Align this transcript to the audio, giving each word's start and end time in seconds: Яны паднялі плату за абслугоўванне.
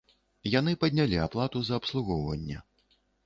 Яны 0.51 0.71
паднялі 0.83 1.19
плату 1.35 1.61
за 1.69 1.79
абслугоўванне. 1.81 2.57